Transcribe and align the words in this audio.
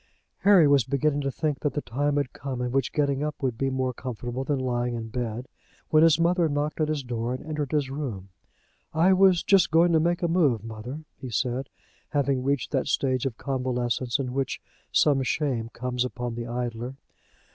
Harry 0.39 0.67
was 0.67 0.83
beginning 0.83 1.21
to 1.21 1.29
think 1.29 1.59
that 1.59 1.73
the 1.73 1.81
time 1.81 2.17
had 2.17 2.33
come 2.33 2.59
in 2.59 2.71
which 2.71 2.91
getting 2.91 3.21
up 3.23 3.35
would 3.39 3.55
be 3.55 3.69
more 3.69 3.93
comfortable 3.93 4.43
than 4.43 4.57
lying 4.57 4.95
in 4.95 5.09
bed, 5.09 5.47
when 5.89 6.01
his 6.01 6.19
mother 6.19 6.49
knocked 6.49 6.81
at 6.81 6.87
his 6.87 7.03
door 7.03 7.35
and 7.35 7.45
entered 7.45 7.71
his 7.71 7.91
room. 7.91 8.29
"I 8.95 9.13
was 9.13 9.43
just 9.43 9.69
going 9.69 9.91
to 9.93 9.99
make 9.99 10.23
a 10.23 10.27
move, 10.27 10.63
mother," 10.63 11.01
he 11.19 11.29
said, 11.29 11.69
having 12.09 12.41
reached 12.43 12.71
that 12.71 12.87
stage 12.87 13.27
of 13.27 13.37
convalescence 13.37 14.17
in 14.17 14.33
which 14.33 14.59
some 14.91 15.21
shame 15.21 15.69
comes 15.69 16.03
upon 16.03 16.33
the 16.33 16.47
idler. 16.47 16.95